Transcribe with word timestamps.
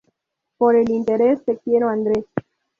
Por 0.57 0.75
el 0.75 0.89
interés, 0.89 1.45
te 1.45 1.59
quiero 1.59 1.87
Andrés 1.87 2.25